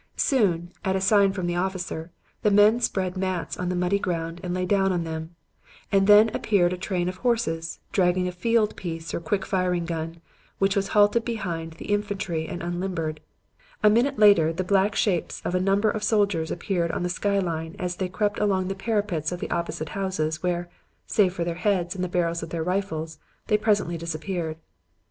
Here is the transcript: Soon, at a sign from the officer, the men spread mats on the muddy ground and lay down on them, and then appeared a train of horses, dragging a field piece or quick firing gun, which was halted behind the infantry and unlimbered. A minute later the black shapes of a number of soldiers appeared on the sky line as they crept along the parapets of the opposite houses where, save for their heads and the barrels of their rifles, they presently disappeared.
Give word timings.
Soon, 0.17 0.71
at 0.83 0.95
a 0.95 0.99
sign 0.99 1.31
from 1.31 1.45
the 1.45 1.55
officer, 1.55 2.09
the 2.41 2.49
men 2.49 2.79
spread 2.79 3.15
mats 3.15 3.55
on 3.55 3.69
the 3.69 3.75
muddy 3.75 3.99
ground 3.99 4.41
and 4.43 4.51
lay 4.51 4.65
down 4.65 4.91
on 4.91 5.03
them, 5.03 5.35
and 5.91 6.07
then 6.07 6.29
appeared 6.29 6.73
a 6.73 6.75
train 6.75 7.07
of 7.07 7.17
horses, 7.17 7.77
dragging 7.91 8.27
a 8.27 8.31
field 8.31 8.75
piece 8.75 9.13
or 9.13 9.19
quick 9.19 9.45
firing 9.45 9.85
gun, 9.85 10.19
which 10.57 10.75
was 10.75 10.87
halted 10.97 11.23
behind 11.23 11.73
the 11.73 11.85
infantry 11.93 12.47
and 12.47 12.63
unlimbered. 12.63 13.19
A 13.83 13.91
minute 13.91 14.17
later 14.17 14.51
the 14.51 14.63
black 14.63 14.95
shapes 14.95 15.39
of 15.45 15.53
a 15.53 15.59
number 15.59 15.91
of 15.91 16.01
soldiers 16.03 16.49
appeared 16.49 16.89
on 16.89 17.03
the 17.03 17.07
sky 17.07 17.37
line 17.37 17.75
as 17.77 17.97
they 17.97 18.09
crept 18.09 18.39
along 18.39 18.69
the 18.69 18.73
parapets 18.73 19.31
of 19.31 19.39
the 19.39 19.51
opposite 19.51 19.89
houses 19.89 20.41
where, 20.41 20.67
save 21.05 21.31
for 21.35 21.43
their 21.43 21.53
heads 21.61 21.93
and 21.93 22.03
the 22.03 22.07
barrels 22.09 22.41
of 22.41 22.49
their 22.49 22.63
rifles, 22.63 23.19
they 23.49 23.55
presently 23.55 23.99
disappeared. 23.99 24.57